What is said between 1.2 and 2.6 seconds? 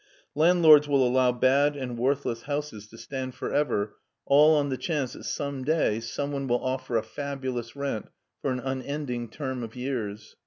bad and worth HEIDELBERG '9 less